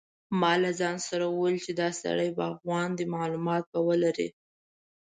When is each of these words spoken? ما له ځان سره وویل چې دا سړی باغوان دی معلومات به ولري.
ما 0.39 0.53
له 0.63 0.71
ځان 0.79 0.97
سره 1.09 1.25
وویل 1.27 1.57
چې 1.65 1.71
دا 1.81 1.89
سړی 2.03 2.29
باغوان 2.37 2.89
دی 2.97 3.05
معلومات 3.15 3.63
به 3.71 3.79
ولري. 3.87 4.27